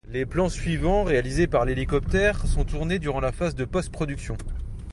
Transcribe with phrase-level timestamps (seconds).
[0.09, 4.35] Les plans suivants réalisés par hélicoptère sont tournés durant la phase de postproduction.